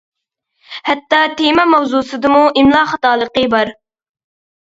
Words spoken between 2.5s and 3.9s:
ئىملا خاتالىقى بار.